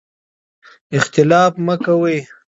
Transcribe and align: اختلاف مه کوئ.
اختلاف 0.97 1.53
مه 1.65 1.75
کوئ. 1.83 2.17